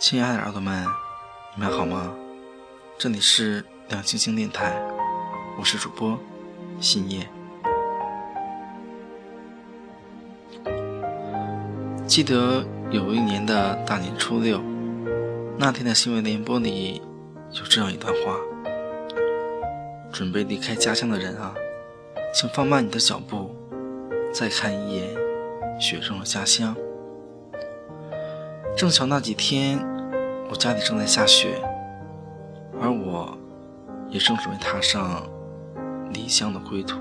[0.00, 0.86] 亲爱的耳朵们，
[1.54, 2.12] 你们好吗？
[2.98, 4.80] 这里是两星星电台，
[5.58, 6.18] 我是主播
[6.80, 7.28] 新叶。
[12.06, 14.60] 记得有一年的大年初六，
[15.58, 17.02] 那天的新闻联播里
[17.52, 18.36] 有这样一段话：
[20.10, 21.54] 准备离开家乡的人啊，
[22.32, 23.54] 请放慢你的脚步，
[24.32, 25.08] 再看一眼
[25.80, 26.74] 雪中的家乡。
[28.76, 29.78] 正巧那几天，
[30.48, 31.60] 我家里正在下雪，
[32.80, 33.36] 而我
[34.08, 35.22] 也正准备踏上
[36.12, 36.98] 离乡的归途，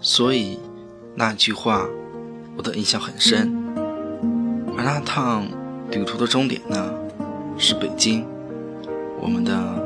[0.00, 0.58] 所以
[1.14, 1.86] 那句话。
[2.56, 3.50] 我的印象很深，
[4.76, 5.46] 而那趟
[5.90, 6.92] 旅途的终点呢，
[7.56, 8.26] 是北京，
[9.18, 9.79] 我们的。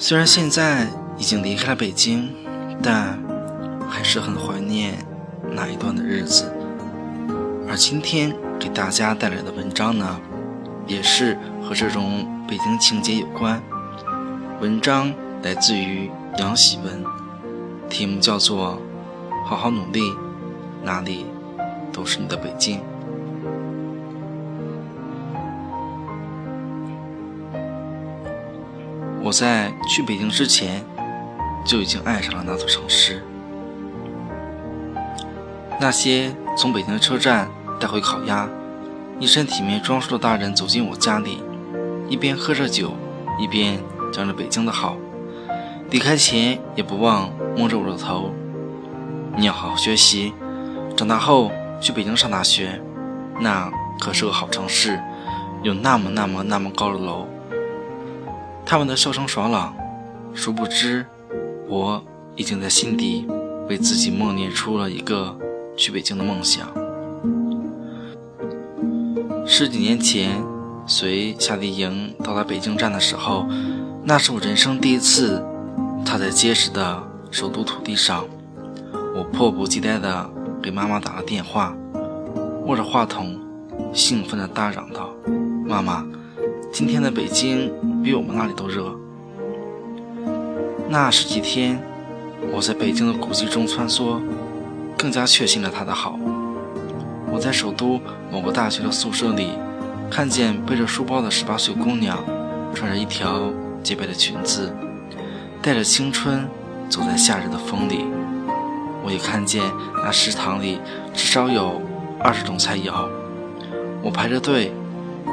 [0.00, 2.32] 虽然现在已经离开了北京，
[2.80, 3.18] 但
[3.90, 4.94] 还是很怀念
[5.50, 6.50] 那一段的日子。
[7.68, 10.20] 而今天给大家带来的文章呢，
[10.86, 13.60] 也是和这种北京情节有关。
[14.60, 16.08] 文章来自于
[16.38, 17.04] 杨喜文，
[17.90, 18.80] 题目叫做。
[19.46, 20.02] 好好努力，
[20.82, 21.24] 哪里
[21.90, 22.82] 都是你的北京。
[29.22, 30.84] 我在去北京之前
[31.64, 33.22] 就已经爱上了那座城市。
[35.80, 38.48] 那些从北京的车站带回烤鸭、
[39.20, 41.42] 一身体面装束的大人走进我家里，
[42.08, 42.94] 一边喝着酒，
[43.38, 43.78] 一边
[44.12, 44.96] 讲着北京的好，
[45.90, 48.32] 离开前也不忘摸着我的头。
[49.36, 50.32] 你要好好学习，
[50.96, 52.80] 长大后去北京上大学，
[53.40, 55.00] 那可是个好城市，
[55.62, 57.28] 有那么那么那么高的楼。
[58.70, 59.74] 他们的笑声爽朗，
[60.34, 61.06] 殊不知，
[61.66, 62.04] 我
[62.36, 63.26] 已经在心底
[63.66, 65.34] 为自己默念出了一个
[65.74, 66.68] 去北京的梦想。
[69.46, 70.44] 十几年前，
[70.86, 73.46] 随夏令营到达北京站的时候，
[74.04, 75.42] 那是我人生第一次
[76.04, 78.22] 踏在结实的首都土地上。
[79.16, 80.30] 我迫不及待地
[80.62, 81.74] 给妈妈打了电话，
[82.66, 83.34] 握着话筒，
[83.94, 85.08] 兴奋地大嚷道
[85.66, 86.04] ：“妈妈，
[86.70, 87.72] 今天的北京
[88.02, 88.94] 比我们那里都热。”
[90.90, 91.78] 那十几天，
[92.50, 94.20] 我在北京的古迹中穿梭，
[94.96, 96.18] 更加确信了他的好。
[97.30, 98.00] 我在首都
[98.32, 99.50] 某个大学的宿舍里，
[100.10, 102.18] 看见背着书包的十八岁姑娘，
[102.74, 104.72] 穿着一条洁白的裙子，
[105.60, 106.48] 带着青春，
[106.88, 108.06] 走在夏日的风里。
[109.04, 109.62] 我也看见
[110.02, 110.78] 那食堂里
[111.12, 111.82] 至少有
[112.18, 113.06] 二十种菜肴，
[114.02, 114.72] 我排着队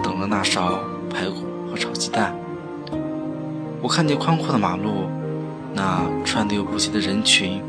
[0.03, 2.35] 等着那勺排骨和炒鸡蛋。
[3.85, 5.07] 我看见宽阔的马路，
[5.75, 7.61] 那川流不息的人群，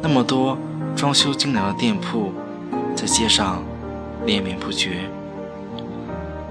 [0.00, 0.56] 那么多
[0.94, 2.32] 装修精良的店铺
[2.94, 3.64] 在街上
[4.24, 5.10] 连绵不绝。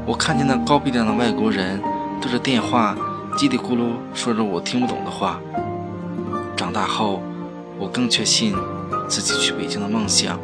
[0.06, 1.82] 我看见那高鼻梁的外国人
[2.20, 2.94] 对着电话
[3.38, 5.40] 叽里咕噜说着我听不懂的话。
[6.58, 7.22] 长大后。
[7.80, 8.54] 我更确信
[9.08, 10.38] 自己去北京的梦想，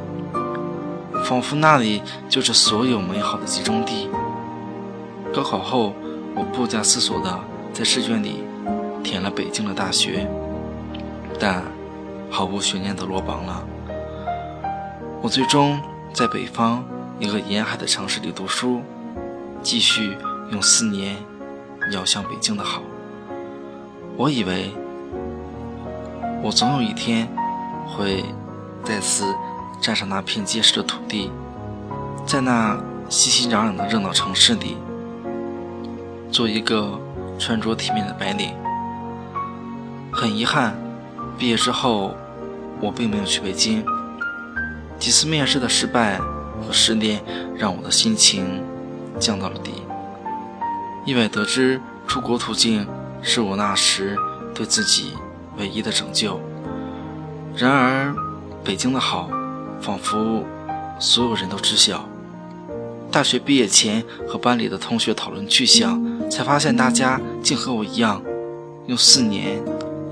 [1.24, 4.10] 仿佛那里就是所有美好的集中地。
[5.32, 5.94] 高考后，
[6.34, 7.40] 我不假思索的
[7.78, 8.44] 在试卷里
[9.04, 10.28] 填了北京的大学，
[11.40, 11.62] 但
[12.28, 13.64] 毫无悬念地落榜了。
[15.22, 15.80] 我最终
[16.12, 16.84] 在北方
[17.20, 18.82] 一个沿海的城市里读书，
[19.62, 20.18] 继续
[20.50, 21.18] 用四年
[21.94, 22.82] 遥向北京的好。
[24.16, 24.72] 我以为。
[26.44, 27.28] 我总有一天
[27.88, 28.24] 会
[28.84, 29.26] 再次
[29.82, 31.32] 站上那片结实的土地，
[32.26, 34.78] 在那熙熙攘攘的热闹城市里，
[36.32, 37.00] 做一个
[37.38, 38.54] 穿着体面的白领。
[40.12, 40.76] 很遗憾，
[41.38, 42.16] 毕业之后
[42.80, 43.86] 我并没有去北京。
[45.00, 47.22] 几次面试的失败和失恋，
[47.56, 48.64] 让我的心情
[49.20, 49.84] 降到了底。
[51.06, 52.88] 意外得知出国途径
[53.22, 54.18] 是我那时
[54.54, 55.14] 对自己。
[55.60, 56.40] 唯一的拯救。
[57.56, 58.14] 然而，
[58.64, 59.28] 北京的好，
[59.82, 60.46] 仿佛
[61.00, 62.08] 所有人都知晓。
[63.18, 66.00] 大学毕业前和班里的同学讨论去向，
[66.30, 68.22] 才发现大家竟和我一样，
[68.86, 69.60] 用四年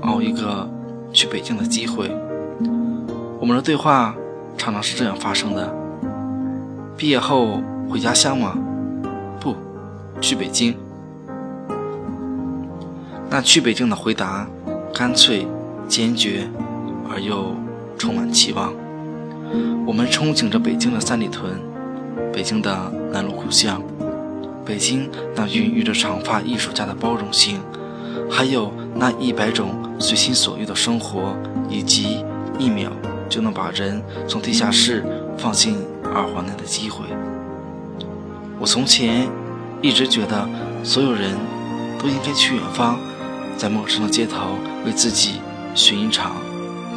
[0.00, 0.68] 熬一个
[1.12, 2.10] 去北京的机会。
[3.38, 4.12] 我们的对话
[4.58, 5.72] 常常是这样发生的：
[6.96, 8.58] 毕业后回家乡吗？
[9.38, 9.54] 不，
[10.20, 10.74] 去北京。
[13.30, 14.48] 那去北京的回答。
[14.92, 15.46] 干脆、
[15.86, 16.48] 坚决
[17.08, 17.54] 而又
[17.96, 18.72] 充满期望。
[19.86, 21.52] 我们憧憬着北京的三里屯，
[22.36, 23.82] 北京的南锣鼓巷，
[24.62, 27.62] 北京那孕育着长发艺术家的包容性，
[28.30, 31.34] 还有那一百种随心所欲的生活，
[31.70, 32.22] 以及
[32.58, 32.92] 一秒
[33.30, 35.02] 就能把人从地下室
[35.38, 35.78] 放进
[36.14, 37.06] 二环内的机会。
[38.60, 39.26] 我从前
[39.80, 40.46] 一直觉得，
[40.84, 41.34] 所有人
[41.98, 42.98] 都应该去远方，
[43.56, 45.40] 在陌生的街头为自己
[45.74, 46.36] 寻一场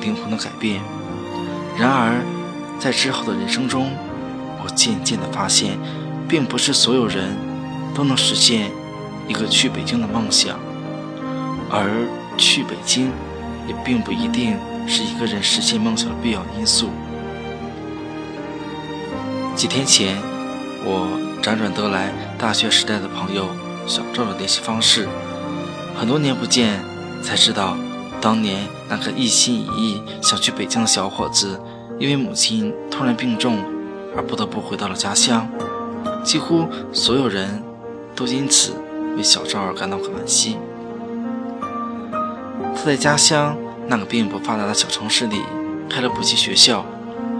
[0.02, 0.82] 灵魂的改变。
[1.78, 2.22] 然而，
[2.78, 3.90] 在之后的人生中，
[4.64, 5.78] 我渐渐地发现，
[6.28, 7.36] 并不是所有人
[7.94, 8.72] 都能实现
[9.28, 10.58] 一个去北京的梦想，
[11.70, 12.08] 而
[12.38, 13.12] 去北京
[13.68, 14.58] 也并不一定
[14.88, 16.90] 是一个人实现梦想的必要因素。
[19.56, 20.18] 几天前，
[20.86, 21.20] 我。
[21.42, 23.48] 辗转得来，大学时代的朋友
[23.88, 25.08] 小赵的联系方式，
[25.96, 26.82] 很多年不见，
[27.24, 27.78] 才知道，
[28.20, 31.58] 当年那个一心一意想去北京的小伙子，
[31.98, 33.58] 因为母亲突然病重，
[34.16, 35.48] 而不得不回到了家乡。
[36.24, 37.64] 几乎所有人
[38.16, 38.74] 都因此
[39.16, 40.58] 为小赵而感到惋惜。
[42.76, 43.56] 他在家乡
[43.88, 45.42] 那个并不发达的小城市里
[45.90, 46.86] 开了补习学校，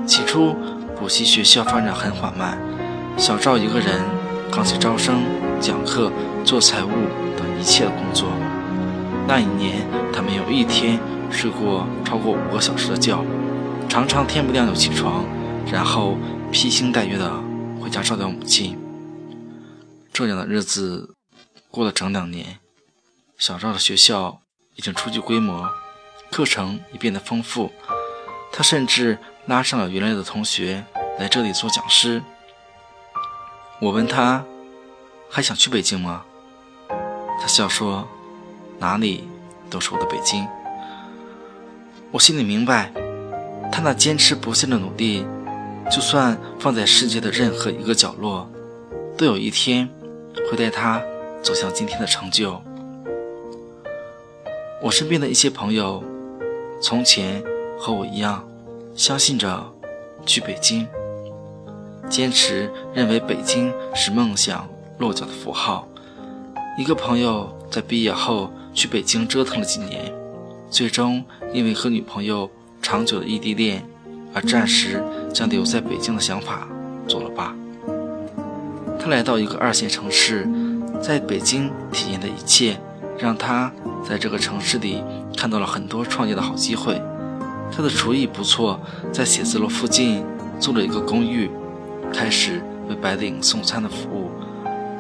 [0.06, 0.56] 起初
[1.00, 2.58] 补习学校发展很缓慢。
[3.18, 4.02] 小赵一个人
[4.52, 5.22] 扛起招生、
[5.60, 6.12] 讲课、
[6.44, 6.90] 做财务
[7.38, 8.30] 等一切的工作。
[9.28, 10.98] 那一年，他没有一天
[11.30, 13.24] 睡过超过五个小时的觉，
[13.88, 15.24] 常常天不亮就起床，
[15.72, 16.18] 然后
[16.52, 17.32] 披星戴月的
[17.80, 18.78] 回家照料母亲。
[20.12, 21.16] 这样的日子
[21.70, 22.58] 过了整两年，
[23.38, 24.42] 小赵的学校
[24.76, 25.70] 已经初具规模，
[26.32, 27.72] 课程也变得丰富。
[28.52, 30.84] 他甚至拉上了原来的同学
[31.20, 32.22] 来这里做讲师。
[33.80, 34.44] 我问他，
[35.30, 36.26] 还想去北京吗？
[37.40, 38.08] 他笑说
[38.80, 39.24] ：“哪里
[39.70, 40.46] 都是我的北京。”
[42.12, 42.92] 我心里明白，
[43.72, 45.26] 他那坚持不懈的努力，
[45.90, 48.48] 就算放在世界的任何一个角落，
[49.18, 49.90] 都有一天
[50.50, 51.02] 会带他
[51.42, 52.62] 走向今天的成就。
[54.82, 56.04] 我身边的一些朋友，
[56.80, 57.44] 从前
[57.78, 58.48] 和我一样，
[58.96, 59.66] 相信着
[60.26, 60.88] 去北京。
[62.08, 65.88] 坚持认为北京是梦想落脚的符号。
[66.78, 70.14] 一个朋友在毕业后去北京折腾了几年，
[70.70, 72.50] 最终因为和女朋友
[72.82, 73.86] 长久的异地恋，
[74.34, 75.04] 而暂时
[75.34, 76.68] 将留在北京的想法
[77.08, 77.56] 作了罢。
[79.00, 80.48] 他来到一个二线城市，
[81.02, 82.78] 在北京体验的一切，
[83.18, 83.72] 让他
[84.08, 85.04] 在这个城市里
[85.38, 87.02] 看到了很多创业的好机会。
[87.72, 88.80] 他的厨艺不错，
[89.14, 90.24] 在写字楼附近
[90.60, 91.50] 租了一个公寓。
[92.12, 94.32] 开始为白领送餐的服务，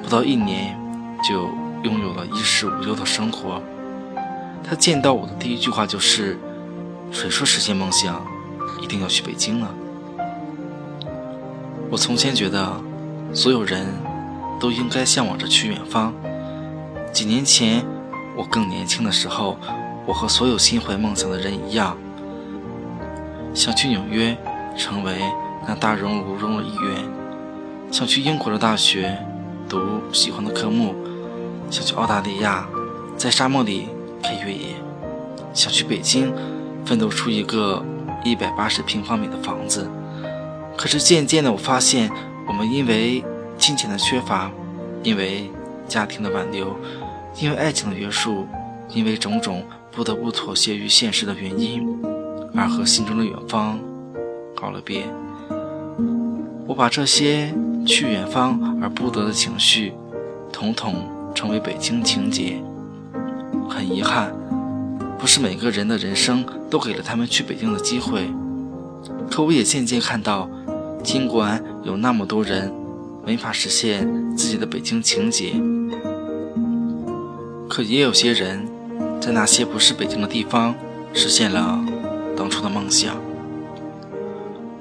[0.03, 0.79] 不到一年
[1.27, 1.49] 就
[1.83, 3.59] 拥有了衣食无忧的生活。
[4.63, 6.37] 他见到我的第一句话就是
[7.11, 8.23] ：“谁说实现梦想
[8.79, 9.67] 一定要去北京呢？”
[11.91, 12.79] 我从前觉得，
[13.33, 13.87] 所有人
[14.59, 16.13] 都应该向往着去远方。
[17.11, 17.83] 几年前，
[18.37, 19.57] 我更年轻的时候，
[20.05, 21.97] 我和所有心怀梦想的人一样，
[23.55, 24.37] 想去纽约，
[24.77, 25.19] 成为。
[25.67, 27.03] 那大熔炉中的一员，
[27.91, 29.15] 想去英国的大学
[29.67, 29.79] 读
[30.11, 30.95] 喜欢的科目，
[31.69, 32.67] 想去澳大利亚
[33.17, 33.89] 在沙漠里
[34.23, 34.75] 开越野，
[35.53, 36.33] 想去北京
[36.85, 37.83] 奋斗出一个
[38.23, 39.87] 一百八十平方米的房子。
[40.79, 42.09] 可是渐渐的，我发现
[42.47, 43.21] 我们因为
[43.57, 44.49] 金钱的缺乏，
[45.03, 45.51] 因为
[45.89, 46.73] 家庭的挽留，
[47.41, 48.47] 因为爱情的约束，
[48.87, 49.61] 因为种种
[49.91, 51.85] 不得不妥协于现实的原因，
[52.55, 53.77] 而和心中的远方
[54.55, 55.03] 告了别。
[56.65, 57.53] 我把这些
[57.85, 59.91] 去远方而不得的情绪，
[60.49, 60.95] 统统
[61.35, 62.55] 称为北京情节。
[63.69, 64.33] 很遗憾，
[65.17, 68.31] 不是每个人的人生都给了他们去北京的机会。
[69.29, 70.49] 可我也渐渐看到，
[71.03, 72.71] 尽管有那么多人
[73.25, 75.53] 没法实现自己的北京情节，
[77.69, 78.67] 可也有些人
[79.19, 80.75] 在那些不是北京的地方
[81.13, 81.79] 实现了
[82.37, 83.15] 当初的梦想。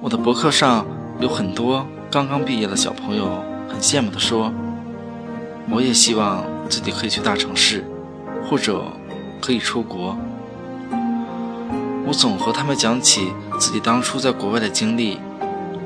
[0.01, 0.87] 我的博客上。
[1.21, 4.53] 有很多刚刚毕业的小朋友很羡慕地说
[5.69, 7.85] ：“我也希望自己可以去大城市，
[8.49, 8.85] 或者
[9.41, 10.17] 可以出国。”
[12.07, 15.19] 我总和他们讲起自己当初在国外的经历：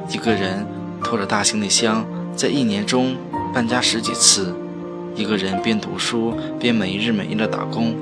[0.09, 0.67] 一个人
[1.03, 2.05] 拖着大行李箱，
[2.37, 3.17] 在一年中
[3.55, 4.53] 搬家十几次；
[5.15, 7.95] 一个人边读书边没日没夜的打工；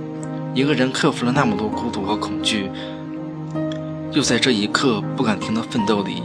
[0.54, 2.70] 一个人克服了那么多孤独和恐惧，
[4.12, 6.22] 又在这一刻不敢停的奋斗里。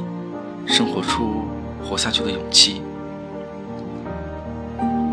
[0.67, 1.43] 生活出
[1.87, 2.81] 活下去的勇气。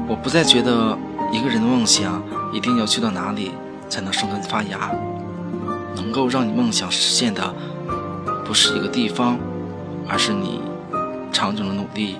[0.08, 0.96] 我不再觉得
[1.30, 2.22] 一个人的梦想
[2.54, 3.50] 一定要去到哪里
[3.86, 4.90] 才能生根发芽，
[5.94, 7.54] 能够让你梦想实现的，
[8.46, 9.38] 不是一个地方，
[10.08, 10.60] 而是你
[11.32, 12.16] 长久的努力，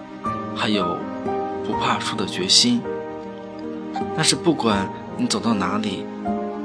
[0.54, 0.96] 还有
[1.66, 2.80] 不怕输的决心。
[4.16, 6.04] 但是不管你走到哪里，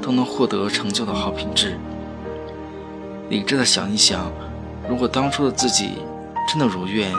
[0.00, 1.78] 都能获得成就的好品质。
[3.28, 4.30] 理智的想一想，
[4.88, 5.98] 如果当初的自己
[6.48, 7.12] 真的如愿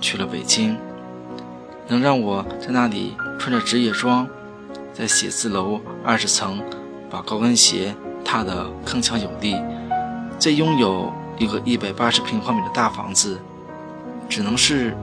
[0.00, 0.76] 去了北京，
[1.86, 4.26] 能让我在那里穿着职业装，
[4.92, 6.60] 在写字楼二十层
[7.08, 7.94] 把高跟鞋
[8.24, 9.56] 踏得铿锵有力，
[10.38, 13.40] 在拥有一个一百八十平方米的大房子，
[14.28, 14.96] 只能是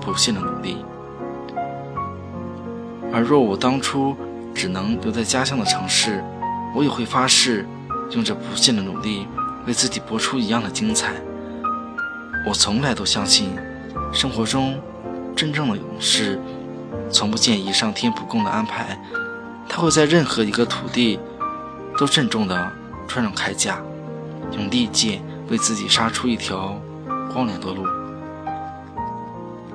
[0.00, 0.84] 不懈的努力。
[3.12, 4.16] 而若我当初
[4.54, 6.22] 只能留在家乡的城市，
[6.74, 7.66] 我也会发誓，
[8.12, 9.26] 用这不懈的努力。
[9.66, 11.12] 为自己搏出一样的精彩。
[12.48, 13.50] 我从来都相信，
[14.10, 14.80] 生活中
[15.36, 16.40] 真正的勇士，
[17.10, 18.98] 从不见以上天不公的安排。
[19.68, 21.20] 他会在任何一个土地，
[21.98, 22.72] 都郑重地
[23.06, 23.82] 穿上铠甲，
[24.52, 25.20] 用利剑
[25.50, 26.80] 为自己杀出一条
[27.32, 27.84] 光亮的路。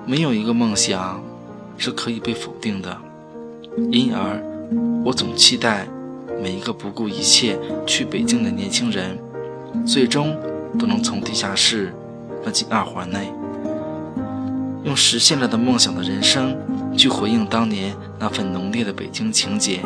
[0.05, 1.21] 没有一个梦想
[1.77, 2.97] 是可以被否定的，
[3.91, 4.41] 因而，
[5.03, 5.87] 我总期待
[6.41, 9.17] 每一个不顾一切去北京的年轻人。
[9.85, 10.33] 最终
[10.79, 11.93] 都能从地下室
[12.43, 13.29] 奔进二环内，
[14.85, 16.57] 用实现了的梦想的人生
[16.95, 19.81] 去回应当年那份浓烈的北京情结。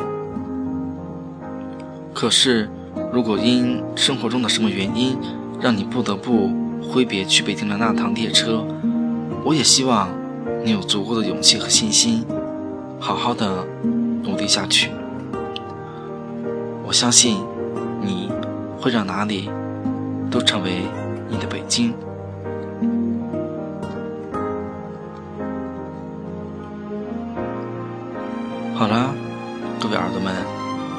[2.13, 2.69] 可是，
[3.12, 5.17] 如果因生活中的什么原因
[5.61, 6.49] 让你不得不
[6.81, 8.65] 挥别去北京的那趟列车，
[9.43, 10.09] 我也希望
[10.63, 12.25] 你有足够的勇气和信心，
[12.99, 13.65] 好好的
[14.23, 14.89] 努力下去。
[16.85, 17.37] 我相信
[18.01, 18.29] 你
[18.79, 19.49] 会让哪里。
[20.31, 20.83] 都成为
[21.27, 21.91] 你的北京。
[28.75, 29.11] 好了，
[29.79, 30.31] 各位耳朵们，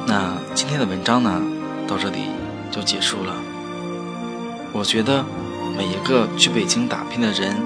[0.08, 1.40] 那今天的文章呢，
[1.86, 2.24] 到这里
[2.72, 3.32] 就结束了。
[4.72, 5.24] 我觉得
[5.76, 7.56] 每一个去北京打拼的人，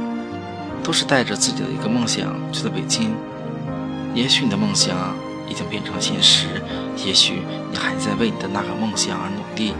[0.82, 3.14] 都是带着自己的一个梦想去的北京。
[4.14, 4.96] 也许你的梦想
[5.48, 6.46] 已经变成了现实，
[7.04, 9.74] 也许你还在为你的那个梦想而努力。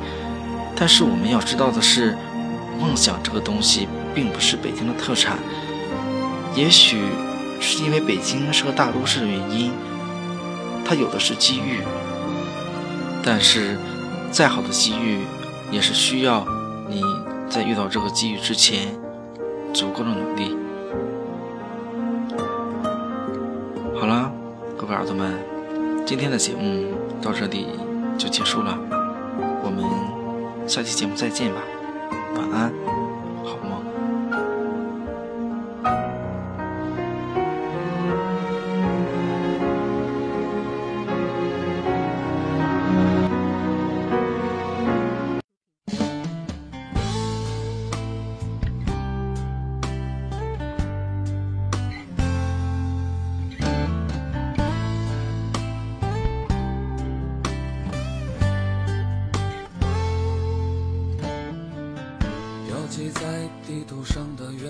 [0.77, 2.17] 但是我们要知道的是，
[2.79, 5.39] 梦想这个东西并不是北京的特产。
[6.55, 7.01] 也许
[7.61, 9.73] 是因为北京是个大都市的原因，
[10.85, 11.81] 它有的是机遇。
[13.25, 13.79] 但是，
[14.31, 15.21] 再好的机遇，
[15.71, 16.47] 也是需要
[16.89, 17.03] 你
[17.49, 18.89] 在遇到这个机遇之前，
[19.73, 20.57] 足够的努力。
[23.99, 24.31] 好了，
[24.77, 25.33] 各位耳朵们，
[26.05, 27.69] 今天的节目到这里
[28.19, 28.79] 就结束了，
[29.63, 29.85] 我们。
[30.67, 31.61] 下期节目再见吧，
[32.37, 32.94] 晚安。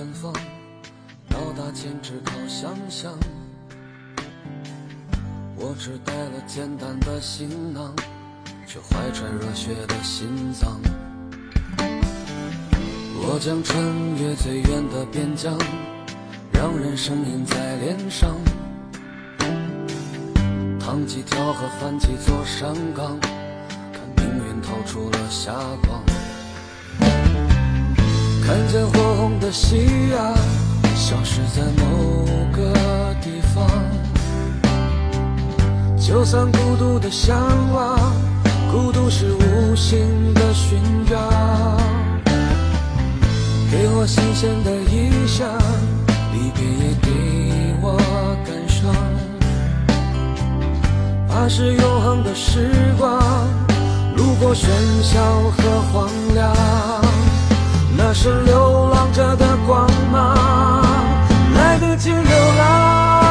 [0.05, 0.31] 远方，
[1.31, 3.13] 到达前只靠想象
[5.57, 7.95] 我只带了简单的行囊，
[8.67, 10.79] 却怀揣热血的心脏。
[13.17, 13.83] 我将穿
[14.17, 15.57] 越最远的边疆，
[16.53, 18.37] 让人生印在脸上。
[20.79, 23.19] 趟几条河，翻几座山岗，
[23.91, 25.55] 看命运透出了霞
[25.87, 26.14] 光。
[28.55, 30.33] 看见火红的夕阳，
[30.95, 32.73] 消失在某个
[33.21, 33.69] 地方。
[35.99, 37.37] 就算孤独的向
[37.73, 37.99] 往，
[38.71, 40.79] 孤独是无形的勋
[41.11, 41.19] 章。
[43.73, 45.49] 给我新鲜的意象，
[46.33, 47.11] 离别也给
[47.83, 47.99] 我
[48.47, 48.95] 感伤。
[51.29, 53.21] 怕是永恒的时光，
[54.17, 54.69] 路过喧
[55.03, 55.19] 嚣
[55.51, 56.55] 和荒凉，
[58.07, 60.37] 那是流浪者的光芒，
[61.55, 62.23] 来得及流
[62.59, 63.24] 浪。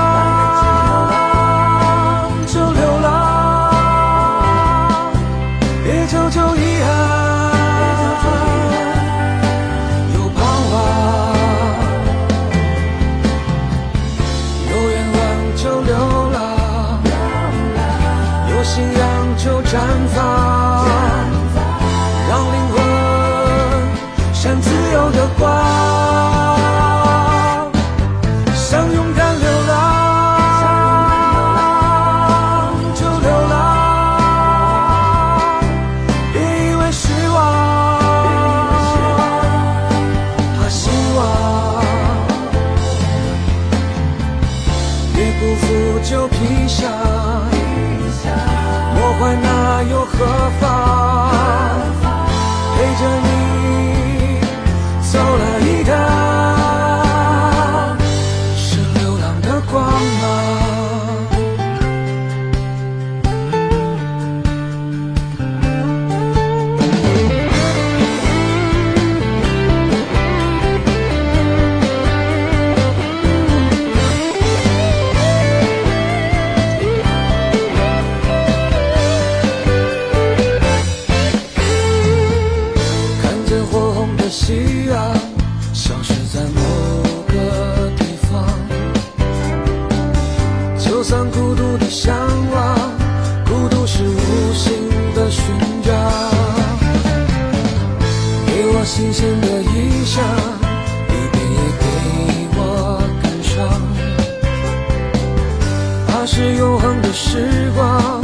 [107.14, 108.22] 时光，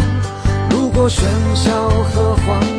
[0.72, 1.22] 路过喧
[1.53, 2.79] 嚣和荒